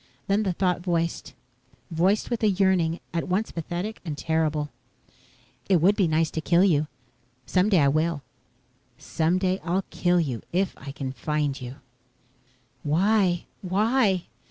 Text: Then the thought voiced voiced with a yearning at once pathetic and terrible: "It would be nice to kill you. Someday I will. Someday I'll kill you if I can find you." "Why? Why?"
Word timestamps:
Then 0.25 0.41
the 0.41 0.53
thought 0.53 0.81
voiced 0.81 1.35
voiced 1.91 2.31
with 2.31 2.41
a 2.41 2.49
yearning 2.49 2.99
at 3.13 3.27
once 3.27 3.51
pathetic 3.51 4.01
and 4.03 4.17
terrible: 4.17 4.71
"It 5.69 5.79
would 5.79 5.95
be 5.95 6.07
nice 6.07 6.31
to 6.31 6.41
kill 6.41 6.63
you. 6.63 6.87
Someday 7.45 7.77
I 7.77 7.87
will. 7.87 8.23
Someday 8.97 9.59
I'll 9.63 9.85
kill 9.91 10.19
you 10.19 10.41
if 10.51 10.73
I 10.75 10.91
can 10.91 11.11
find 11.11 11.61
you." 11.61 11.75
"Why? 12.81 13.45
Why?" 13.61 14.23